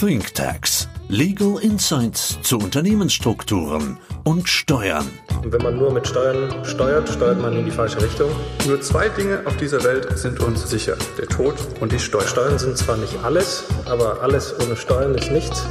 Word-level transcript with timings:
ThinkTax. 0.00 0.88
Legal 1.08 1.58
Insights 1.60 2.40
zu 2.42 2.58
Unternehmensstrukturen 2.58 3.98
und 4.22 4.48
Steuern. 4.48 5.10
Und 5.42 5.52
wenn 5.52 5.60
man 5.60 5.76
nur 5.76 5.92
mit 5.92 6.06
Steuern 6.06 6.64
steuert, 6.64 7.08
steuert 7.08 7.42
man 7.42 7.56
in 7.56 7.64
die 7.64 7.72
falsche 7.72 8.00
Richtung. 8.00 8.30
Nur 8.68 8.80
zwei 8.80 9.08
Dinge 9.08 9.42
auf 9.44 9.56
dieser 9.56 9.82
Welt 9.82 10.16
sind 10.16 10.38
uns 10.38 10.70
sicher. 10.70 10.96
Der 11.18 11.26
Tod 11.26 11.56
und 11.80 11.90
die 11.90 11.98
Steuern. 11.98 12.28
Steuern 12.28 12.58
sind 12.60 12.78
zwar 12.78 12.96
nicht 12.96 13.16
alles, 13.24 13.64
aber 13.86 14.22
alles 14.22 14.54
ohne 14.60 14.76
Steuern 14.76 15.16
ist 15.16 15.32
nichts. 15.32 15.66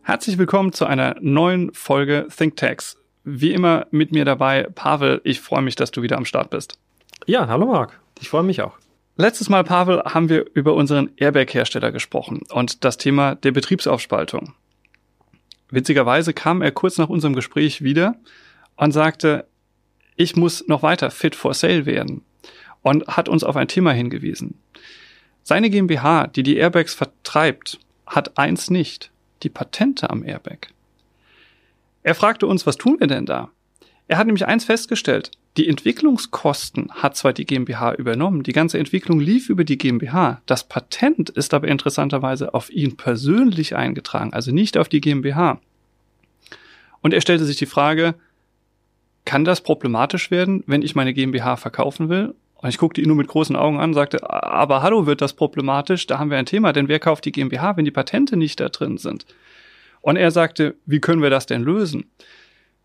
Herzlich 0.00 0.38
willkommen 0.38 0.72
zu 0.72 0.86
einer 0.86 1.16
neuen 1.20 1.74
Folge 1.74 2.28
ThinkTax. 2.34 2.96
Wie 3.24 3.52
immer 3.52 3.86
mit 3.90 4.10
mir 4.10 4.24
dabei 4.24 4.62
Pavel. 4.74 5.20
Ich 5.22 5.42
freue 5.42 5.60
mich, 5.60 5.76
dass 5.76 5.90
du 5.90 6.00
wieder 6.00 6.16
am 6.16 6.24
Start 6.24 6.48
bist. 6.48 6.78
Ja, 7.26 7.46
hallo 7.46 7.66
Marc. 7.66 8.00
Ich 8.20 8.30
freue 8.30 8.42
mich 8.42 8.62
auch. 8.62 8.78
Letztes 9.20 9.48
Mal, 9.48 9.64
Pavel, 9.64 10.00
haben 10.04 10.28
wir 10.28 10.46
über 10.54 10.74
unseren 10.74 11.10
Airbag-Hersteller 11.16 11.90
gesprochen 11.90 12.42
und 12.52 12.84
das 12.84 12.98
Thema 12.98 13.34
der 13.34 13.50
Betriebsaufspaltung. 13.50 14.54
Witzigerweise 15.70 16.32
kam 16.32 16.62
er 16.62 16.70
kurz 16.70 16.98
nach 16.98 17.08
unserem 17.08 17.34
Gespräch 17.34 17.82
wieder 17.82 18.14
und 18.76 18.92
sagte, 18.92 19.48
ich 20.14 20.36
muss 20.36 20.68
noch 20.68 20.84
weiter 20.84 21.10
fit 21.10 21.34
for 21.34 21.52
sale 21.52 21.84
werden 21.84 22.22
und 22.82 23.08
hat 23.08 23.28
uns 23.28 23.42
auf 23.42 23.56
ein 23.56 23.66
Thema 23.66 23.90
hingewiesen. 23.90 24.56
Seine 25.42 25.68
GmbH, 25.68 26.28
die 26.28 26.44
die 26.44 26.56
Airbags 26.56 26.94
vertreibt, 26.94 27.80
hat 28.06 28.38
eins 28.38 28.70
nicht, 28.70 29.10
die 29.42 29.50
Patente 29.50 30.10
am 30.10 30.22
Airbag. 30.22 30.68
Er 32.04 32.14
fragte 32.14 32.46
uns, 32.46 32.66
was 32.66 32.76
tun 32.76 33.00
wir 33.00 33.08
denn 33.08 33.26
da? 33.26 33.50
Er 34.06 34.16
hat 34.16 34.26
nämlich 34.26 34.46
eins 34.46 34.64
festgestellt. 34.64 35.32
Die 35.58 35.68
Entwicklungskosten 35.68 36.92
hat 36.92 37.16
zwar 37.16 37.32
die 37.32 37.44
GmbH 37.44 37.94
übernommen, 37.94 38.44
die 38.44 38.52
ganze 38.52 38.78
Entwicklung 38.78 39.18
lief 39.18 39.48
über 39.48 39.64
die 39.64 39.76
GmbH. 39.76 40.40
Das 40.46 40.62
Patent 40.62 41.30
ist 41.30 41.52
aber 41.52 41.66
interessanterweise 41.66 42.54
auf 42.54 42.70
ihn 42.70 42.96
persönlich 42.96 43.74
eingetragen, 43.74 44.32
also 44.32 44.52
nicht 44.52 44.78
auf 44.78 44.88
die 44.88 45.00
GmbH. 45.00 45.60
Und 47.00 47.12
er 47.12 47.20
stellte 47.20 47.44
sich 47.44 47.56
die 47.56 47.66
Frage, 47.66 48.14
kann 49.24 49.44
das 49.44 49.60
problematisch 49.60 50.30
werden, 50.30 50.62
wenn 50.68 50.82
ich 50.82 50.94
meine 50.94 51.12
GmbH 51.12 51.56
verkaufen 51.56 52.08
will? 52.08 52.36
Und 52.54 52.68
ich 52.68 52.78
guckte 52.78 53.00
ihn 53.00 53.08
nur 53.08 53.16
mit 53.16 53.26
großen 53.26 53.56
Augen 53.56 53.80
an 53.80 53.94
sagte, 53.94 54.30
aber 54.30 54.82
hallo, 54.82 55.06
wird 55.06 55.20
das 55.20 55.32
problematisch? 55.32 56.06
Da 56.06 56.20
haben 56.20 56.30
wir 56.30 56.38
ein 56.38 56.46
Thema, 56.46 56.72
denn 56.72 56.86
wer 56.86 57.00
kauft 57.00 57.24
die 57.24 57.32
GmbH, 57.32 57.76
wenn 57.76 57.84
die 57.84 57.90
Patente 57.90 58.36
nicht 58.36 58.60
da 58.60 58.68
drin 58.68 58.96
sind? 58.96 59.26
Und 60.02 60.18
er 60.18 60.30
sagte, 60.30 60.76
wie 60.86 61.00
können 61.00 61.20
wir 61.20 61.30
das 61.30 61.46
denn 61.46 61.62
lösen? 61.62 62.04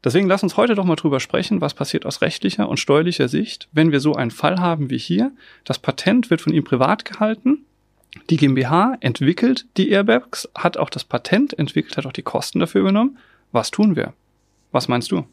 Deswegen 0.03 0.27
lass 0.27 0.43
uns 0.43 0.57
heute 0.57 0.75
doch 0.75 0.83
mal 0.83 0.95
drüber 0.95 1.19
sprechen, 1.19 1.61
was 1.61 1.73
passiert 1.73 2.05
aus 2.05 2.21
rechtlicher 2.21 2.67
und 2.67 2.77
steuerlicher 2.77 3.29
Sicht, 3.29 3.69
wenn 3.71 3.91
wir 3.91 4.01
so 4.01 4.15
einen 4.15 4.31
Fall 4.31 4.59
haben 4.59 4.89
wie 4.89 4.97
hier. 4.97 5.31
Das 5.63 5.79
Patent 5.79 6.29
wird 6.29 6.41
von 6.41 6.53
ihm 6.53 6.63
privat 6.63 7.05
gehalten. 7.05 7.65
Die 8.29 8.37
GmbH 8.37 8.97
entwickelt 8.99 9.65
die 9.77 9.89
Airbags, 9.89 10.49
hat 10.55 10.77
auch 10.77 10.89
das 10.89 11.03
Patent 11.03 11.57
entwickelt, 11.57 11.97
hat 11.97 12.05
auch 12.05 12.13
die 12.13 12.21
Kosten 12.21 12.59
dafür 12.59 12.81
übernommen. 12.81 13.17
Was 13.51 13.71
tun 13.71 13.95
wir? 13.95 14.13
Was 14.71 14.87
meinst 14.87 15.11
du? 15.11 15.25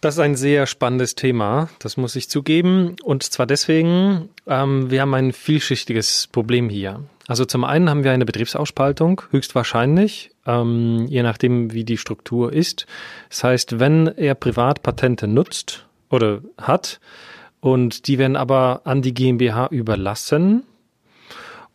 Das 0.00 0.14
ist 0.14 0.20
ein 0.20 0.34
sehr 0.34 0.66
spannendes 0.66 1.14
Thema, 1.14 1.68
das 1.78 1.98
muss 1.98 2.16
ich 2.16 2.30
zugeben. 2.30 2.96
Und 3.02 3.22
zwar 3.22 3.46
deswegen, 3.46 4.30
ähm, 4.46 4.90
wir 4.90 5.02
haben 5.02 5.12
ein 5.12 5.32
vielschichtiges 5.32 6.28
Problem 6.32 6.70
hier. 6.70 7.04
Also 7.30 7.44
zum 7.44 7.62
einen 7.62 7.88
haben 7.88 8.02
wir 8.02 8.10
eine 8.10 8.24
Betriebsausspaltung, 8.24 9.22
höchstwahrscheinlich, 9.30 10.32
ähm, 10.46 11.06
je 11.06 11.22
nachdem, 11.22 11.72
wie 11.72 11.84
die 11.84 11.96
Struktur 11.96 12.52
ist. 12.52 12.86
Das 13.28 13.44
heißt, 13.44 13.78
wenn 13.78 14.08
er 14.08 14.34
Privatpatente 14.34 15.28
nutzt 15.28 15.86
oder 16.08 16.40
hat 16.58 16.98
und 17.60 18.08
die 18.08 18.18
werden 18.18 18.34
aber 18.34 18.80
an 18.82 19.00
die 19.00 19.14
GmbH 19.14 19.68
überlassen, 19.68 20.64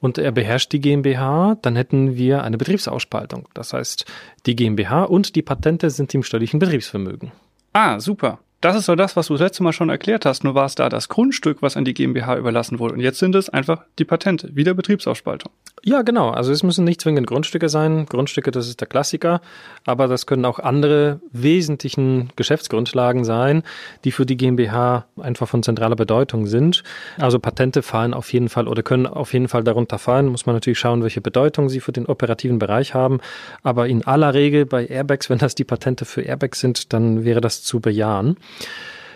und 0.01 0.17
er 0.17 0.33
beherrscht 0.33 0.73
die 0.73 0.81
GmbH, 0.81 1.55
dann 1.61 1.77
hätten 1.77 2.17
wir 2.17 2.43
eine 2.43 2.57
Betriebsausspaltung. 2.57 3.47
Das 3.53 3.71
heißt, 3.71 4.05
die 4.45 4.57
GmbH 4.57 5.03
und 5.03 5.37
die 5.37 5.41
Patente 5.41 5.89
sind 5.89 6.13
im 6.13 6.21
steuerlichen 6.21 6.59
Betriebsvermögen. 6.59 7.31
Ah, 7.71 7.99
super. 8.01 8.39
Das 8.61 8.75
ist 8.75 8.85
so 8.85 8.95
das, 8.95 9.15
was 9.15 9.27
du 9.27 9.33
das 9.33 9.41
letzte 9.41 9.63
Mal 9.63 9.73
schon 9.73 9.89
erklärt 9.89 10.25
hast. 10.25 10.43
Nur 10.43 10.55
war 10.55 10.65
es 10.65 10.75
da 10.75 10.89
das 10.89 11.07
Grundstück, 11.07 11.61
was 11.61 11.77
an 11.77 11.85
die 11.85 11.93
GmbH 11.93 12.35
überlassen 12.37 12.79
wurde. 12.79 12.95
Und 12.95 12.99
jetzt 12.99 13.19
sind 13.19 13.35
es 13.35 13.49
einfach 13.49 13.83
die 13.99 14.05
Patente, 14.05 14.55
wieder 14.55 14.73
Betriebsausspaltung. 14.73 15.51
Ja, 15.83 16.01
genau. 16.01 16.31
Also 16.31 16.51
es 16.51 16.63
müssen 16.63 16.83
nicht 16.83 16.99
zwingend 16.99 17.27
Grundstücke 17.27 17.69
sein. 17.69 18.07
Grundstücke, 18.07 18.49
das 18.49 18.67
ist 18.67 18.81
der 18.81 18.87
Klassiker. 18.87 19.41
Aber 19.85 20.07
das 20.07 20.25
können 20.25 20.45
auch 20.45 20.57
andere 20.57 21.19
wesentlichen 21.31 22.29
Geschäftsgrundlagen 22.35 23.23
sein, 23.23 23.61
die 24.03 24.11
für 24.11 24.25
die 24.25 24.35
GmbH 24.35 25.05
einfach 25.21 25.47
von 25.47 25.61
zentraler 25.61 25.95
Bedeutung 25.95 26.47
sind. 26.47 26.83
Also 27.19 27.37
Patente 27.37 27.83
fallen 27.83 28.15
auf 28.15 28.33
jeden 28.33 28.49
Fall 28.49 28.67
oder 28.67 28.81
können 28.81 29.05
auf 29.05 29.33
jeden 29.33 29.47
Fall 29.47 29.63
darunter 29.63 29.99
fallen. 29.99 30.25
Muss 30.27 30.47
man 30.47 30.55
natürlich 30.55 30.79
schauen, 30.79 31.03
welche 31.03 31.21
Bedeutung 31.21 31.69
sie 31.69 31.81
für 31.81 31.91
den 31.91 32.07
operativen 32.07 32.57
Bereich 32.57 32.95
haben. 32.95 33.19
Aber 33.61 33.87
in 33.87 34.07
aller 34.07 34.33
Regel 34.33 34.65
bei 34.65 34.87
Airbags, 34.87 35.29
wenn 35.29 35.37
das 35.37 35.53
die 35.53 35.65
Patente 35.65 36.05
für 36.05 36.23
Airbags 36.23 36.61
sind, 36.61 36.93
dann 36.93 37.25
wäre 37.25 37.41
das 37.41 37.61
zu 37.61 37.79
bejahen. 37.79 38.37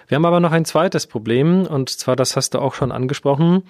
Wir 0.08 0.16
haben 0.16 0.26
aber 0.26 0.40
noch 0.40 0.52
ein 0.52 0.66
zweites 0.66 1.06
Problem 1.06 1.68
und 1.68 1.90
zwar, 1.90 2.16
das 2.16 2.36
hast 2.36 2.56
du 2.56 2.60
auch 2.60 2.74
schon 2.74 2.92
angesprochen. 2.92 3.64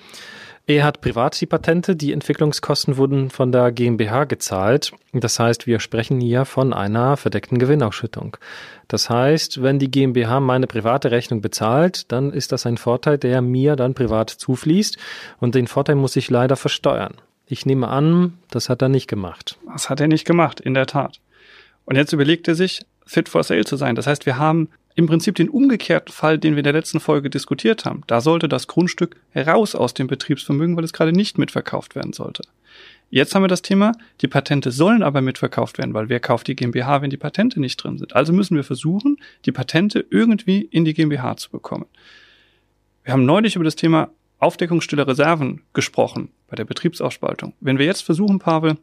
Er 0.70 0.84
hat 0.84 1.02
privat 1.02 1.42
die 1.42 1.48
Patente, 1.48 1.96
die 1.96 2.14
Entwicklungskosten 2.14 2.98
wurden 2.98 3.32
von 3.32 3.52
der 3.52 3.72
GmbH 3.72 4.26
gezahlt. 4.26 4.92
Das 5.14 5.40
heißt, 5.40 5.66
wir 5.66 5.80
sprechen 5.80 6.22
hier 6.22 6.46
von 6.46 6.74
einer 6.74 7.18
verdeckten 7.18 7.58
Gewinnausschüttung. 7.58 8.38
Das 8.88 9.10
heißt, 9.10 9.64
wenn 9.64 9.80
die 9.80 9.90
GmbH 9.90 10.40
meine 10.40 10.68
private 10.68 11.10
Rechnung 11.10 11.42
bezahlt, 11.42 12.12
dann 12.12 12.32
ist 12.32 12.52
das 12.52 12.68
ein 12.68 12.78
Vorteil, 12.78 13.18
der 13.18 13.42
mir 13.42 13.76
dann 13.76 13.96
privat 13.96 14.30
zufließt 14.30 14.98
und 15.40 15.56
den 15.56 15.66
Vorteil 15.66 15.96
muss 15.96 16.16
ich 16.16 16.30
leider 16.30 16.56
versteuern. 16.56 17.16
Ich 17.48 17.66
nehme 17.66 17.88
an, 17.88 18.38
das 18.52 18.70
hat 18.70 18.84
er 18.84 18.90
nicht 18.90 19.08
gemacht. 19.08 19.58
Das 19.74 19.90
hat 19.90 20.00
er 20.00 20.08
nicht 20.08 20.26
gemacht, 20.26 20.60
in 20.60 20.76
der 20.76 20.86
Tat. 20.86 21.20
Und 21.86 21.96
jetzt 21.96 22.14
überlegt 22.14 22.48
er 22.48 22.54
sich, 22.54 22.86
fit 23.08 23.28
for 23.28 23.42
sale 23.42 23.66
zu 23.66 23.76
sein. 23.76 23.96
Das 23.96 24.06
heißt, 24.06 24.28
wir 24.28 24.38
haben 24.38 24.70
im 24.96 25.08
Prinzip 25.08 25.36
den 25.36 25.50
umgekehrten 25.50 26.12
Fall, 26.12 26.38
den 26.38 26.54
wir 26.54 26.60
in 26.60 26.66
der 26.66 26.74
letzten 26.74 27.00
Folge 27.00 27.30
diskutiert 27.30 27.86
haben. 27.86 28.04
Da 28.08 28.22
sollte 28.22 28.50
das 28.50 28.68
Grundstück 28.68 29.16
heraus 29.30 29.76
aus 29.76 29.94
dem 29.94 30.08
Betriebsvermögen, 30.08 30.76
weil 30.76 30.84
es 30.84 30.94
gerade 30.94 31.14
nicht 31.14 31.38
mitverkauft 31.38 31.96
werden 31.96 32.14
sollte. 32.14 32.44
Jetzt 33.10 33.34
haben 33.34 33.44
wir 33.44 33.48
das 33.48 33.64
Thema, 33.64 33.94
die 34.22 34.28
Patente 34.28 34.72
sollen 34.72 35.02
aber 35.02 35.22
mitverkauft 35.22 35.78
werden, 35.80 35.94
weil 35.94 36.10
wer 36.10 36.20
kauft 36.20 36.48
die 36.48 36.56
GmbH, 36.56 37.02
wenn 37.02 37.10
die 37.10 37.18
Patente 37.18 37.60
nicht 37.60 37.78
drin 37.78 37.98
sind? 37.98 38.16
Also 38.16 38.34
müssen 38.34 38.56
wir 38.56 38.64
versuchen, 38.64 39.18
die 39.46 39.52
Patente 39.52 40.06
irgendwie 40.10 40.62
in 40.62 40.86
die 40.86 40.94
GmbH 40.94 41.38
zu 41.38 41.50
bekommen. 41.50 41.86
Wir 43.04 43.14
haben 43.14 43.26
neulich 43.26 43.56
über 43.56 43.66
das 43.66 43.76
Thema 43.76 44.12
Aufdeckung 44.38 44.82
stiller 44.82 45.08
Reserven 45.08 45.64
gesprochen 45.74 46.30
bei 46.48 46.56
der 46.56 46.66
Betriebsausspaltung. 46.66 47.54
Wenn 47.60 47.80
wir 47.80 47.86
jetzt 47.86 48.02
versuchen, 48.02 48.40
Pavel, 48.40 48.78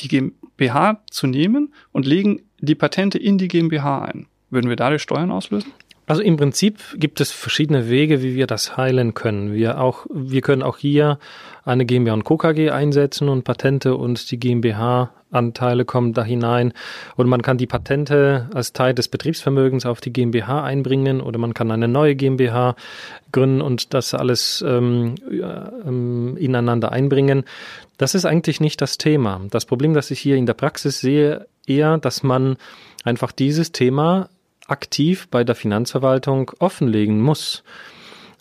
die 0.00 0.08
GmbH 0.08 1.02
zu 1.10 1.26
nehmen 1.26 1.74
und 1.92 2.06
legen 2.06 2.42
die 2.58 2.74
Patente 2.74 3.18
in 3.18 3.38
die 3.38 3.48
GmbH 3.48 4.02
ein, 4.02 4.26
würden 4.56 4.68
wir 4.68 4.76
dadurch 4.76 5.02
Steuern 5.02 5.30
auslösen? 5.30 5.72
Also 6.08 6.22
im 6.22 6.36
Prinzip 6.36 6.78
gibt 6.96 7.20
es 7.20 7.32
verschiedene 7.32 7.88
Wege, 7.88 8.22
wie 8.22 8.36
wir 8.36 8.46
das 8.46 8.76
heilen 8.76 9.14
können. 9.14 9.52
Wir 9.52 9.80
auch, 9.80 10.06
wir 10.12 10.40
können 10.40 10.62
auch 10.62 10.78
hier 10.78 11.18
eine 11.64 11.84
GmbH 11.84 12.14
und 12.14 12.24
Co. 12.24 12.36
KG 12.36 12.70
einsetzen 12.70 13.28
und 13.28 13.42
Patente 13.42 13.96
und 13.96 14.30
die 14.30 14.38
GmbH 14.38 15.10
Anteile 15.32 15.84
kommen 15.84 16.12
da 16.12 16.24
hinein. 16.24 16.72
Oder 17.16 17.28
man 17.28 17.42
kann 17.42 17.58
die 17.58 17.66
Patente 17.66 18.48
als 18.54 18.72
Teil 18.72 18.94
des 18.94 19.08
Betriebsvermögens 19.08 19.84
auf 19.84 20.00
die 20.00 20.12
GmbH 20.12 20.62
einbringen 20.62 21.20
oder 21.20 21.38
man 21.38 21.54
kann 21.54 21.72
eine 21.72 21.88
neue 21.88 22.14
GmbH 22.14 22.76
gründen 23.32 23.60
und 23.60 23.92
das 23.92 24.14
alles 24.14 24.64
ähm, 24.66 25.16
ähm, 25.30 26.36
ineinander 26.38 26.92
einbringen. 26.92 27.44
Das 27.98 28.14
ist 28.14 28.24
eigentlich 28.24 28.60
nicht 28.60 28.80
das 28.80 28.96
Thema. 28.98 29.40
Das 29.50 29.64
Problem, 29.64 29.94
das 29.94 30.12
ich 30.12 30.20
hier 30.20 30.36
in 30.36 30.46
der 30.46 30.54
Praxis 30.54 31.00
sehe, 31.00 31.48
eher, 31.66 31.98
dass 31.98 32.22
man 32.22 32.56
einfach 33.04 33.32
dieses 33.32 33.72
Thema 33.72 34.28
aktiv 34.68 35.28
bei 35.30 35.44
der 35.44 35.54
Finanzverwaltung 35.54 36.52
offenlegen 36.58 37.20
muss. 37.20 37.62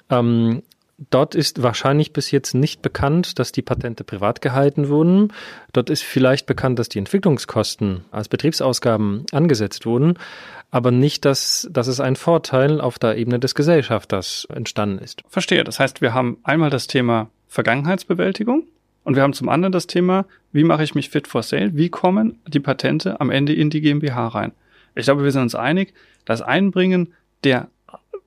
Ähm, 0.10 0.64
dort 1.10 1.36
ist 1.36 1.62
wahrscheinlich 1.62 2.14
bis 2.14 2.32
jetzt 2.32 2.54
nicht 2.54 2.82
bekannt, 2.82 3.40
dass 3.40 3.52
die 3.52 3.62
Patente 3.62 4.04
privat 4.04 4.42
gehalten 4.42 4.90
wurden. 4.90 5.34
Dort 5.74 5.90
ist 5.90 6.04
vielleicht 6.04 6.46
bekannt, 6.46 6.80
dass 6.80 6.90
die 6.90 7.00
Entwicklungskosten 7.00 8.06
als 8.12 8.30
Betriebsausgaben 8.30 9.26
angesetzt 9.32 9.86
wurden, 9.86 10.18
aber 10.72 10.92
nicht, 10.92 11.26
dass, 11.26 11.68
dass 11.72 11.88
es 11.88 12.00
ein 12.00 12.16
Vorteil 12.16 12.82
auf 12.82 13.00
der 13.00 13.18
Ebene 13.18 13.40
des 13.40 13.56
Gesellschafters 13.56 14.48
entstanden 14.54 15.00
ist. 15.00 15.24
Verstehe. 15.28 15.64
Das 15.64 15.80
heißt, 15.80 16.02
wir 16.02 16.14
haben 16.14 16.38
einmal 16.44 16.70
das 16.70 16.88
Thema 16.88 17.30
Vergangenheitsbewältigung 17.48 18.64
und 19.04 19.16
wir 19.16 19.24
haben 19.24 19.34
zum 19.34 19.50
anderen 19.50 19.72
das 19.72 19.88
Thema, 19.88 20.26
wie 20.52 20.64
mache 20.64 20.84
ich 20.84 20.96
mich 20.96 21.10
fit 21.10 21.28
for 21.28 21.44
sale? 21.44 21.76
Wie 21.76 21.90
kommen 21.90 22.40
die 22.48 22.60
Patente 22.60 23.22
am 23.22 23.30
Ende 23.30 23.54
in 23.54 23.70
die 23.70 23.82
GmbH 23.82 24.28
rein? 24.30 24.52
Ich 24.96 25.06
glaube, 25.06 25.24
wir 25.24 25.32
sind 25.32 25.44
uns 25.44 25.56
einig, 25.56 25.94
das 26.26 26.42
Einbringen 26.42 27.14
der 27.44 27.70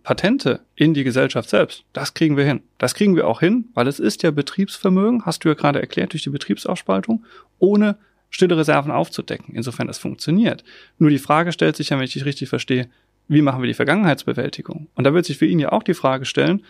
Patente 0.03 0.61
in 0.75 0.95
die 0.95 1.05
Gesellschaft 1.05 1.51
selbst, 1.51 1.85
das 1.93 2.15
kriegen 2.15 2.37
wir 2.37 2.45
hin. 2.45 2.63
Das 2.79 2.95
kriegen 2.95 3.17
wir 3.17 3.27
auch 3.27 3.41
hin, 3.41 3.67
weil 3.75 3.87
es 3.89 3.99
ist 3.99 4.23
ja 4.23 4.31
Betriebsvermögen, 4.31 5.27
hast 5.27 5.45
du 5.45 5.49
ja 5.49 5.55
gerade 5.55 5.81
erklärt, 5.81 6.13
durch 6.13 6.23
die 6.23 6.31
Betriebsausspaltung, 6.31 7.25
ohne 7.59 7.99
stille 8.31 8.57
Reserven 8.57 8.91
aufzudecken. 8.91 9.55
Insofern 9.55 9.87
das 9.87 9.99
funktioniert. 9.99 10.65
Nur 10.99 11.11
die 11.11 11.19
Frage 11.19 11.53
stellt 11.53 11.77
sich 11.77 11.91
ja, 11.91 11.97
wenn 11.97 12.05
ich 12.05 12.13
dich 12.13 12.25
richtig 12.25 12.49
verstehe, 12.49 12.89
wie 13.29 13.43
machen 13.43 13.61
wir 13.61 13.67
die 13.67 13.75
Vergangenheitsbewältigung? 13.75 14.89
Und 14.95 15.05
da 15.05 15.13
wird 15.13 15.27
sich 15.27 15.39
für 15.39 15.47
ihn 15.47 15.59
ja 15.59 15.73
auch 15.73 15.83
die 15.83 15.95
Frage 15.95 16.25
stellen, 16.25 16.65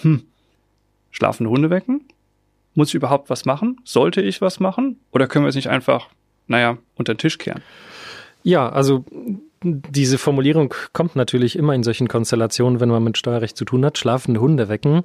hm, 0.00 0.22
schlafende 1.10 1.50
Hunde 1.50 1.70
wecken? 1.70 2.06
Muss 2.74 2.88
ich 2.88 2.94
überhaupt 2.94 3.28
was 3.28 3.44
machen? 3.44 3.80
Sollte 3.84 4.22
ich 4.22 4.40
was 4.40 4.60
machen? 4.60 4.98
Oder 5.10 5.26
können 5.26 5.44
wir 5.44 5.50
es 5.50 5.54
nicht 5.56 5.68
einfach, 5.68 6.08
naja, 6.46 6.78
unter 6.94 7.14
den 7.14 7.18
Tisch 7.18 7.36
kehren? 7.36 7.62
Ja, 8.42 8.68
also 8.68 9.04
diese 9.62 10.18
Formulierung 10.18 10.74
kommt 10.92 11.16
natürlich 11.16 11.56
immer 11.56 11.74
in 11.74 11.82
solchen 11.82 12.08
Konstellationen, 12.08 12.80
wenn 12.80 12.88
man 12.88 13.04
mit 13.04 13.18
Steuerrecht 13.18 13.56
zu 13.56 13.64
tun 13.64 13.84
hat, 13.84 13.98
schlafende 13.98 14.40
Hunde 14.40 14.68
wecken. 14.68 15.02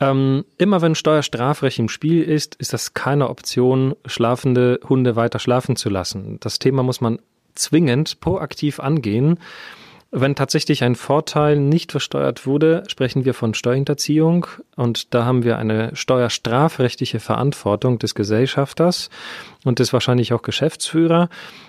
Ähm, 0.00 0.46
immer 0.56 0.80
wenn 0.80 0.94
Steuerstrafrecht 0.94 1.78
im 1.78 1.90
Spiel 1.90 2.22
ist, 2.22 2.54
ist 2.54 2.72
das 2.72 2.94
keine 2.94 3.28
Option, 3.28 3.94
schlafende 4.06 4.80
Hunde 4.88 5.14
weiter 5.14 5.38
schlafen 5.38 5.76
zu 5.76 5.90
lassen. 5.90 6.38
Das 6.40 6.58
Thema 6.58 6.82
muss 6.82 7.02
man 7.02 7.18
zwingend 7.54 8.20
proaktiv 8.20 8.80
angehen. 8.80 9.38
Wenn 10.12 10.34
tatsächlich 10.34 10.82
ein 10.82 10.96
Vorteil 10.96 11.56
nicht 11.60 11.92
versteuert 11.92 12.44
wurde, 12.44 12.82
sprechen 12.88 13.24
wir 13.24 13.32
von 13.32 13.54
Steuerhinterziehung 13.54 14.46
und 14.74 15.14
da 15.14 15.24
haben 15.24 15.44
wir 15.44 15.56
eine 15.56 15.94
steuerstrafrechtliche 15.94 17.20
Verantwortung 17.20 18.00
des 18.00 18.16
Gesellschafters 18.16 19.08
und 19.64 19.78
des 19.78 19.92
wahrscheinlich 19.92 20.32
auch 20.32 20.42
Geschäftsführer. 20.42 21.28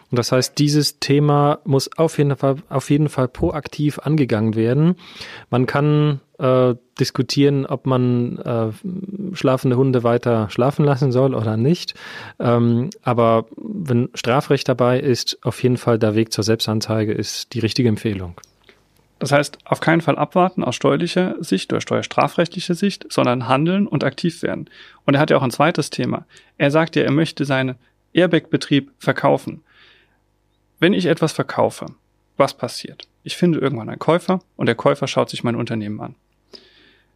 Und 0.09 0.17
das 0.17 0.31
heißt, 0.31 0.57
dieses 0.57 0.99
Thema 0.99 1.59
muss 1.65 1.95
auf 1.97 2.17
jeden 2.17 2.35
Fall, 2.35 2.55
auf 2.67 2.89
jeden 2.89 3.09
Fall 3.09 3.27
proaktiv 3.27 3.99
angegangen 3.99 4.55
werden. 4.55 4.95
Man 5.51 5.67
kann 5.67 6.19
äh, 6.41 6.75
diskutieren, 6.99 7.65
ob 7.65 7.85
man 7.85 8.39
äh, 8.39 9.35
schlafende 9.35 9.77
Hunde 9.77 10.03
weiter 10.03 10.49
schlafen 10.49 10.83
lassen 10.83 11.11
soll 11.11 11.35
oder 11.35 11.55
nicht. 11.55 11.93
Ähm, 12.39 12.89
aber 13.03 13.45
wenn 13.55 14.09
Strafrecht 14.15 14.67
dabei 14.67 14.99
ist, 14.99 15.38
auf 15.43 15.61
jeden 15.61 15.77
Fall 15.77 15.99
der 15.99 16.15
Weg 16.15 16.33
zur 16.33 16.43
Selbstanzeige 16.43 17.13
ist 17.13 17.53
die 17.53 17.59
richtige 17.59 17.89
Empfehlung. 17.89 18.39
Das 19.19 19.31
heißt, 19.31 19.59
auf 19.65 19.81
keinen 19.81 20.01
Fall 20.01 20.17
abwarten 20.17 20.63
aus 20.63 20.75
steuerlicher 20.75 21.35
Sicht 21.41 21.71
oder 21.71 21.79
steuerstrafrechtlicher 21.79 22.73
Sicht, 22.73 23.05
sondern 23.09 23.47
handeln 23.47 23.85
und 23.85 24.03
aktiv 24.03 24.41
werden. 24.41 24.67
Und 25.05 25.13
er 25.13 25.19
hat 25.19 25.29
ja 25.29 25.38
auch 25.38 25.43
ein 25.43 25.51
zweites 25.51 25.91
Thema. 25.91 26.25
Er 26.57 26.71
sagt 26.71 26.95
ja, 26.95 27.03
er 27.03 27.11
möchte 27.11 27.45
seinen 27.45 27.75
Airbag-Betrieb 28.13 28.91
verkaufen. 28.97 29.63
Wenn 30.79 30.93
ich 30.93 31.05
etwas 31.05 31.33
verkaufe, 31.33 31.85
was 32.38 32.55
passiert? 32.55 33.07
Ich 33.21 33.38
finde 33.38 33.59
irgendwann 33.59 33.89
einen 33.89 33.99
Käufer 33.99 34.39
und 34.55 34.65
der 34.65 34.73
Käufer 34.73 35.05
schaut 35.05 35.29
sich 35.29 35.43
mein 35.43 35.55
Unternehmen 35.55 36.01
an. 36.01 36.15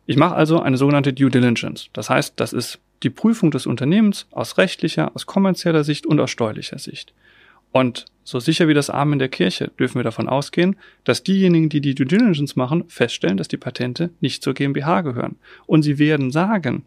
Ich 0.06 0.18
mache 0.18 0.36
also 0.36 0.62
eine 0.62 0.78
sogenannte 0.78 1.14
Due 1.14 1.32
Diligence. 1.32 1.90
Das 1.94 2.10
heißt, 2.10 2.34
das 2.38 2.54
ist 2.54 2.80
die 3.04 3.10
Prüfung 3.10 3.52
des 3.52 3.66
Unternehmens 3.66 4.28
aus 4.32 4.58
rechtlicher, 4.58 5.12
aus 5.16 5.26
kommerzieller 5.26 5.84
Sicht 5.84 6.06
und 6.06 6.20
aus 6.20 6.32
steuerlicher 6.32 6.80
Sicht. 6.80 7.14
Und 7.72 8.06
so 8.24 8.40
sicher 8.40 8.68
wie 8.68 8.74
das 8.74 8.90
Arm 8.90 9.14
in 9.14 9.20
der 9.20 9.30
Kirche 9.30 9.70
dürfen 9.78 9.96
wir 9.96 10.04
davon 10.04 10.30
ausgehen, 10.30 10.78
dass 11.04 11.24
diejenigen, 11.24 11.70
die 11.70 11.82
die 11.82 11.94
Due 11.94 12.06
Diligence 12.06 12.56
machen, 12.56 12.86
feststellen, 12.88 13.38
dass 13.38 13.48
die 13.48 13.58
Patente 13.58 14.12
nicht 14.22 14.44
zur 14.44 14.54
GmbH 14.54 15.02
gehören. 15.02 15.36
Und 15.66 15.84
sie 15.84 16.00
werden 16.00 16.32
sagen, 16.32 16.86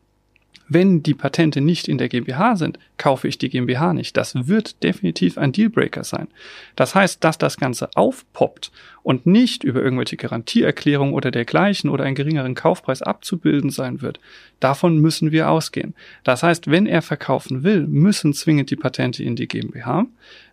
wenn 0.69 1.02
die 1.02 1.14
Patente 1.14 1.60
nicht 1.60 1.88
in 1.88 1.99
der 1.99 2.08
GmbH 2.08 2.56
sind, 2.56 2.78
kaufe 2.96 3.28
ich 3.28 3.38
die 3.38 3.49
GmbH 3.49 3.93
nicht. 3.94 4.16
Das 4.16 4.49
wird 4.49 4.82
definitiv 4.82 5.38
ein 5.38 5.52
Dealbreaker 5.52 6.05
sein. 6.05 6.28
Das 6.76 6.94
heißt, 6.94 7.22
dass 7.22 7.38
das 7.38 7.56
Ganze 7.56 7.88
aufpoppt 7.94 8.70
und 9.02 9.26
nicht 9.26 9.64
über 9.64 9.82
irgendwelche 9.82 10.16
Garantieerklärungen 10.16 11.14
oder 11.14 11.31
dergleichen 11.31 11.88
oder 11.88 12.05
einen 12.05 12.14
geringeren 12.14 12.55
Kaufpreis 12.55 13.02
abzubilden 13.02 13.70
sein 13.70 14.02
wird, 14.02 14.20
davon 14.60 14.99
müssen 14.99 15.32
wir 15.32 15.50
ausgehen. 15.50 15.94
Das 16.25 16.43
heißt, 16.43 16.70
wenn 16.70 16.87
er 16.87 17.02
verkaufen 17.02 17.62
will, 17.62 17.87
müssen 17.87 18.34
zwingend 18.34 18.70
die 18.70 18.76
Patente 18.76 19.22
in 19.22 19.37
die 19.37 19.49
GmbH. 19.49 20.06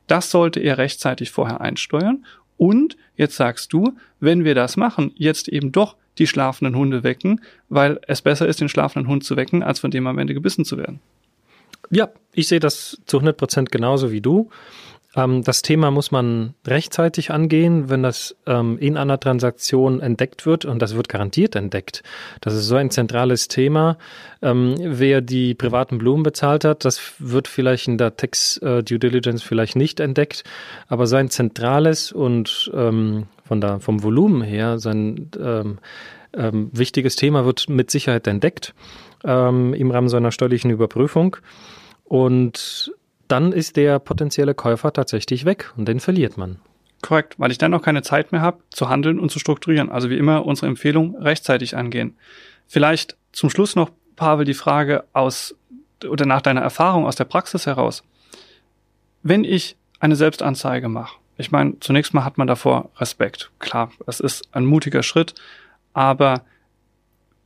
Das 0.08 0.31
sollte 0.31 0.60
er 0.60 0.78
rechtzeitig 0.78 1.31
vorher 1.31 1.62
einsteuern. 1.62 2.25
Und 2.58 2.96
jetzt 3.18 3.36
sagst 3.36 3.74
du, 3.74 3.96
wenn 4.19 4.46
wir 4.46 4.56
das 4.56 4.78
machen, 4.78 5.12
jetzt 5.16 5.50
eben 5.50 5.72
doch 5.72 5.96
die 6.18 6.28
schlafenden 6.28 6.76
Hunde 6.76 7.04
wecken, 7.04 7.42
weil 7.70 8.00
es 8.08 8.22
besser 8.22 8.48
ist, 8.48 8.62
den 8.62 8.70
schlafenden 8.70 9.10
Hund 9.10 9.24
zu 9.24 9.36
wecken, 9.36 9.64
als 9.64 9.80
von 9.80 9.92
dem 9.92 10.08
am 10.08 10.18
Ende 10.18 10.34
gebissen 10.34 10.66
zu 10.66 10.78
werden. 10.78 11.00
Ja, 11.92 12.10
ich 12.34 12.48
sehe 12.48 12.60
das 12.60 13.02
zu 13.06 13.18
100 13.18 13.38
Prozent 13.38 13.72
genauso 13.72 14.12
wie 14.12 14.22
du. 14.22 14.50
Ähm, 15.16 15.44
das 15.44 15.62
Thema 15.62 15.92
muss 15.92 16.12
man 16.12 16.54
rechtzeitig 16.68 17.32
angehen, 17.32 17.90
wenn 17.90 18.04
das 18.04 18.36
ähm, 18.46 18.78
in 18.80 18.98
einer 18.98 19.20
Transaktion 19.20 20.02
entdeckt 20.02 20.46
wird 20.46 20.66
und 20.66 20.82
das 20.82 20.96
wird 20.96 21.10
garantiert 21.10 21.56
entdeckt. 21.56 22.04
Das 22.42 22.54
ist 22.54 22.68
so 22.68 22.76
ein 22.76 22.92
zentrales 22.92 23.48
Thema. 23.48 23.98
Ähm, 24.42 24.76
wer 24.80 25.22
die 25.22 25.54
privaten 25.54 25.98
Blumen 25.98 26.24
bezahlt 26.24 26.66
hat, 26.66 26.86
das 26.86 27.14
wird 27.20 27.48
vielleicht 27.48 27.88
in 27.88 27.98
der 27.98 28.18
Tax 28.18 28.58
äh, 28.58 28.84
Due 28.84 29.00
Diligence 29.00 29.44
vielleicht 29.44 29.76
nicht 29.76 30.00
entdeckt, 30.00 30.44
aber 30.88 31.08
so 31.08 31.16
ein 31.16 31.30
zentrales 31.30 32.12
und 32.12 32.72
ähm, 32.74 33.28
von 33.46 33.62
der, 33.62 33.80
vom 33.80 34.04
Volumen 34.04 34.42
her 34.42 34.80
sein 34.80 35.30
ähm, 35.40 35.78
ähm, 36.34 36.70
wichtiges 36.74 37.16
Thema 37.16 37.46
wird 37.46 37.70
mit 37.70 37.92
Sicherheit 37.92 38.28
entdeckt 38.28 38.74
ähm, 39.24 39.74
im 39.74 39.92
Rahmen 39.92 40.10
seiner 40.10 40.32
steuerlichen 40.32 40.72
Überprüfung. 40.72 41.38
Und 42.04 42.94
dann 43.28 43.52
ist 43.52 43.78
der 43.78 44.00
potenzielle 44.00 44.54
Käufer 44.54 44.94
tatsächlich 44.94 45.46
weg 45.46 45.74
und 45.78 45.88
den 45.88 46.00
verliert 46.00 46.38
man. 46.38 46.60
Korrekt, 47.02 47.36
weil 47.40 47.52
ich 47.52 47.58
dann 47.58 47.72
noch 47.72 47.82
keine 47.82 48.02
Zeit 48.02 48.32
mehr 48.32 48.42
habe, 48.42 48.60
zu 48.70 48.90
handeln 48.90 49.20
und 49.20 49.32
zu 49.32 49.40
strukturieren. 49.40 49.90
Also 49.90 50.10
wie 50.10 50.18
immer 50.18 50.46
unsere 50.46 50.68
Empfehlung 50.68 51.16
rechtzeitig 51.18 51.76
angehen. 51.76 52.16
Vielleicht 52.68 53.18
zum 53.32 53.50
Schluss 53.50 53.76
noch, 53.76 53.92
Pavel, 54.16 54.46
die 54.46 54.54
Frage 54.54 55.04
aus 55.14 55.56
oder 56.08 56.26
nach 56.26 56.42
deiner 56.42 56.62
Erfahrung 56.62 57.06
aus 57.06 57.16
der 57.16 57.26
Praxis 57.26 57.66
heraus. 57.66 58.04
Wenn 59.24 59.44
ich 59.44 59.76
eine 60.00 60.16
Selbstanzeige 60.16 60.88
mache, 60.88 61.18
ich 61.38 61.52
meine, 61.52 61.80
zunächst 61.80 62.14
mal 62.14 62.24
hat 62.24 62.38
man 62.38 62.48
davor 62.48 62.90
Respekt. 62.98 63.52
Klar, 63.60 63.92
es 64.08 64.20
ist 64.20 64.48
ein 64.54 64.66
mutiger 64.66 65.04
Schritt, 65.04 65.36
aber 65.94 66.46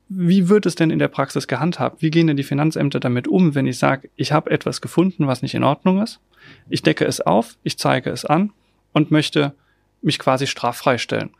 wie 0.09 0.49
wird 0.49 0.65
es 0.65 0.75
denn 0.75 0.89
in 0.89 0.99
der 0.99 1.07
Praxis 1.07 1.47
gehandhabt? 1.47 2.01
Wie 2.01 2.09
gehen 2.09 2.27
denn 2.27 2.37
die 2.37 2.43
Finanzämter 2.43 2.99
damit 2.99 3.27
um, 3.27 3.53
wenn 3.53 3.67
ich 3.67 3.77
sage, 3.77 4.09
ich 4.15 4.31
habe 4.31 4.49
etwas 4.49 4.81
gefunden, 4.81 5.27
was 5.27 5.43
nicht 5.43 5.53
in 5.53 5.63
Ordnung 5.63 6.01
ist? 6.01 6.19
Ich 6.67 6.81
decke 6.81 7.05
es 7.05 7.21
auf, 7.21 7.57
ich 7.63 7.77
zeige 7.77 8.09
es 8.09 8.25
an 8.25 8.51
und 8.91 9.11
möchte 9.11 9.53
mich 10.01 10.17
quasi 10.17 10.47
straffrei 10.47 10.97
stellen. 10.97 11.31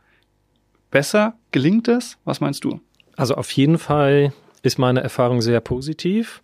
Besser 0.90 1.34
gelingt 1.50 1.88
es? 1.88 2.18
Was 2.24 2.40
meinst 2.40 2.64
du? 2.64 2.80
Also 3.16 3.34
auf 3.34 3.50
jeden 3.52 3.78
Fall 3.78 4.32
ist 4.62 4.78
meine 4.78 5.02
Erfahrung 5.02 5.40
sehr 5.40 5.60
positiv. 5.60 6.42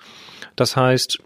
Das 0.56 0.76
heißt, 0.76 1.18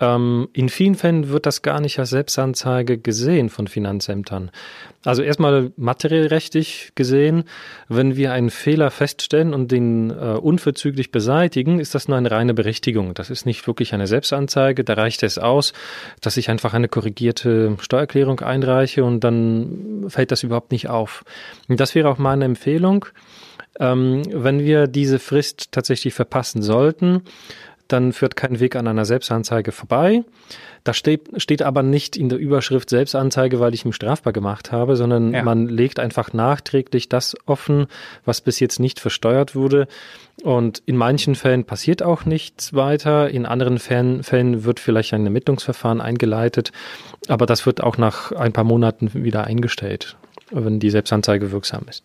ähm, 0.00 0.48
in 0.52 0.68
vielen 0.68 0.94
Fällen 0.94 1.30
wird 1.30 1.46
das 1.46 1.62
gar 1.62 1.80
nicht 1.80 1.98
als 1.98 2.10
Selbstanzeige 2.10 2.98
gesehen 2.98 3.48
von 3.48 3.66
Finanzämtern. 3.66 4.50
Also 5.04 5.22
erstmal 5.22 5.72
materiell 5.76 6.26
rechtlich 6.26 6.92
gesehen, 6.96 7.44
wenn 7.88 8.16
wir 8.16 8.32
einen 8.32 8.50
Fehler 8.50 8.90
feststellen 8.90 9.54
und 9.54 9.70
den 9.70 10.10
äh, 10.10 10.14
unverzüglich 10.14 11.12
beseitigen, 11.12 11.78
ist 11.78 11.94
das 11.94 12.08
nur 12.08 12.18
eine 12.18 12.30
reine 12.30 12.54
Berichtigung. 12.54 13.14
Das 13.14 13.30
ist 13.30 13.46
nicht 13.46 13.66
wirklich 13.66 13.94
eine 13.94 14.06
Selbstanzeige. 14.06 14.84
Da 14.84 14.94
reicht 14.94 15.22
es 15.22 15.38
aus, 15.38 15.72
dass 16.20 16.36
ich 16.36 16.50
einfach 16.50 16.74
eine 16.74 16.88
korrigierte 16.88 17.76
Steuererklärung 17.80 18.40
einreiche 18.40 19.04
und 19.04 19.20
dann 19.20 20.06
fällt 20.08 20.32
das 20.32 20.42
überhaupt 20.42 20.72
nicht 20.72 20.88
auf. 20.88 21.24
Und 21.68 21.80
das 21.80 21.94
wäre 21.94 22.08
auch 22.08 22.18
meine 22.18 22.44
Empfehlung. 22.44 23.06
Ähm, 23.78 24.22
wenn 24.32 24.60
wir 24.60 24.86
diese 24.86 25.18
Frist 25.18 25.70
tatsächlich 25.70 26.14
verpassen 26.14 26.62
sollten, 26.62 27.22
dann 27.88 28.12
führt 28.12 28.36
kein 28.36 28.60
Weg 28.60 28.76
an 28.76 28.88
einer 28.88 29.04
Selbstanzeige 29.04 29.72
vorbei. 29.72 30.24
Da 30.84 30.94
steht, 30.94 31.42
steht 31.42 31.62
aber 31.62 31.82
nicht 31.82 32.16
in 32.16 32.28
der 32.28 32.38
Überschrift 32.38 32.90
Selbstanzeige, 32.90 33.58
weil 33.58 33.74
ich 33.74 33.84
mich 33.84 33.96
strafbar 33.96 34.32
gemacht 34.32 34.72
habe, 34.72 34.96
sondern 34.96 35.34
ja. 35.34 35.42
man 35.42 35.66
legt 35.68 35.98
einfach 35.98 36.32
nachträglich 36.32 37.08
das 37.08 37.34
offen, 37.46 37.86
was 38.24 38.40
bis 38.40 38.60
jetzt 38.60 38.78
nicht 38.78 39.00
versteuert 39.00 39.54
wurde. 39.54 39.88
Und 40.42 40.82
in 40.86 40.96
manchen 40.96 41.34
Fällen 41.34 41.64
passiert 41.64 42.02
auch 42.02 42.24
nichts 42.24 42.74
weiter. 42.74 43.30
In 43.30 43.46
anderen 43.46 43.78
Fällen, 43.78 44.22
Fällen 44.22 44.64
wird 44.64 44.80
vielleicht 44.80 45.12
ein 45.14 45.24
Ermittlungsverfahren 45.24 46.00
eingeleitet. 46.00 46.72
Aber 47.28 47.46
das 47.46 47.66
wird 47.66 47.82
auch 47.82 47.98
nach 47.98 48.32
ein 48.32 48.52
paar 48.52 48.64
Monaten 48.64 49.12
wieder 49.12 49.44
eingestellt, 49.44 50.16
wenn 50.50 50.78
die 50.78 50.90
Selbstanzeige 50.90 51.50
wirksam 51.52 51.86
ist. 51.88 52.04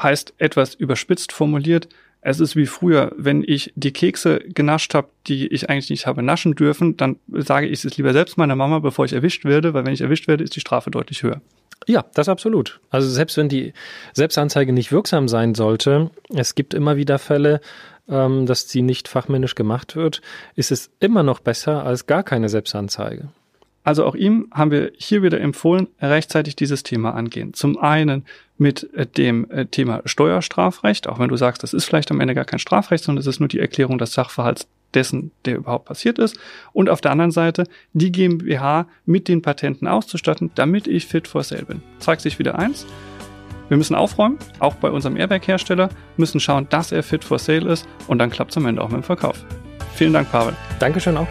Heißt 0.00 0.34
etwas 0.38 0.74
überspitzt 0.74 1.32
formuliert, 1.32 1.88
es 2.22 2.40
ist 2.40 2.54
wie 2.54 2.66
früher, 2.66 3.12
wenn 3.16 3.42
ich 3.46 3.72
die 3.76 3.92
Kekse 3.92 4.40
genascht 4.40 4.94
habe, 4.94 5.08
die 5.26 5.46
ich 5.48 5.70
eigentlich 5.70 5.90
nicht 5.90 6.06
habe 6.06 6.22
naschen 6.22 6.54
dürfen, 6.54 6.96
dann 6.96 7.16
sage 7.28 7.66
ich 7.66 7.84
es 7.84 7.96
lieber 7.96 8.12
selbst 8.12 8.36
meiner 8.36 8.56
Mama, 8.56 8.78
bevor 8.80 9.04
ich 9.04 9.12
erwischt 9.12 9.44
werde, 9.44 9.72
weil 9.72 9.86
wenn 9.86 9.94
ich 9.94 10.02
erwischt 10.02 10.28
werde, 10.28 10.44
ist 10.44 10.54
die 10.54 10.60
Strafe 10.60 10.90
deutlich 10.90 11.22
höher. 11.22 11.40
Ja, 11.86 12.04
das 12.14 12.28
absolut. 12.28 12.80
Also 12.90 13.08
selbst 13.08 13.38
wenn 13.38 13.48
die 13.48 13.72
Selbstanzeige 14.12 14.72
nicht 14.72 14.92
wirksam 14.92 15.28
sein 15.28 15.54
sollte, 15.54 16.10
es 16.28 16.54
gibt 16.54 16.74
immer 16.74 16.96
wieder 16.96 17.18
Fälle, 17.18 17.60
ähm, 18.08 18.44
dass 18.44 18.68
sie 18.68 18.82
nicht 18.82 19.08
fachmännisch 19.08 19.54
gemacht 19.54 19.96
wird, 19.96 20.20
ist 20.56 20.72
es 20.72 20.90
immer 21.00 21.22
noch 21.22 21.40
besser 21.40 21.84
als 21.86 22.06
gar 22.06 22.22
keine 22.22 22.50
Selbstanzeige. 22.50 23.28
Also 23.82 24.04
auch 24.04 24.14
ihm 24.14 24.48
haben 24.52 24.70
wir 24.70 24.92
hier 24.96 25.22
wieder 25.22 25.40
empfohlen, 25.40 25.88
rechtzeitig 26.00 26.54
dieses 26.54 26.82
Thema 26.82 27.14
angehen. 27.14 27.54
Zum 27.54 27.78
einen 27.78 28.24
mit 28.58 28.92
äh, 28.94 29.06
dem 29.06 29.50
äh, 29.50 29.66
Thema 29.66 30.02
Steuerstrafrecht, 30.04 31.08
auch 31.08 31.18
wenn 31.18 31.28
du 31.28 31.36
sagst, 31.36 31.62
das 31.62 31.72
ist 31.72 31.86
vielleicht 31.86 32.10
am 32.10 32.20
Ende 32.20 32.34
gar 32.34 32.44
kein 32.44 32.58
Strafrecht, 32.58 33.04
sondern 33.04 33.20
es 33.20 33.26
ist 33.26 33.40
nur 33.40 33.48
die 33.48 33.58
Erklärung 33.58 33.96
des 33.96 34.12
Sachverhalts 34.12 34.68
dessen, 34.92 35.30
der 35.44 35.56
überhaupt 35.56 35.86
passiert 35.86 36.18
ist. 36.18 36.38
Und 36.72 36.90
auf 36.90 37.00
der 37.00 37.12
anderen 37.12 37.30
Seite 37.30 37.64
die 37.92 38.12
GmbH 38.12 38.86
mit 39.06 39.28
den 39.28 39.40
Patenten 39.40 39.86
auszustatten, 39.86 40.50
damit 40.54 40.86
ich 40.86 41.06
fit 41.06 41.26
for 41.26 41.42
sale 41.42 41.64
bin. 41.64 41.82
Zeigt 42.00 42.22
sich 42.22 42.38
wieder 42.38 42.58
eins. 42.58 42.86
Wir 43.68 43.76
müssen 43.76 43.94
aufräumen, 43.94 44.36
auch 44.58 44.74
bei 44.74 44.90
unserem 44.90 45.16
Airbag-Hersteller, 45.16 45.90
müssen 46.16 46.40
schauen, 46.40 46.66
dass 46.70 46.90
er 46.90 47.04
fit 47.04 47.24
for 47.24 47.38
sale 47.38 47.70
ist 47.70 47.86
und 48.08 48.18
dann 48.18 48.30
klappt 48.30 48.50
es 48.50 48.56
am 48.56 48.66
Ende 48.66 48.82
auch 48.82 48.88
mit 48.88 49.02
dem 49.02 49.04
Verkauf. 49.04 49.44
Vielen 49.94 50.12
Dank, 50.12 50.30
Pavel. 50.30 50.56
Dankeschön 50.80 51.16
auch. 51.16 51.28